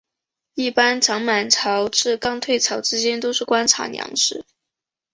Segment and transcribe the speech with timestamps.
[0.55, 4.43] 一般涨满潮至刚退潮之间是观察良时。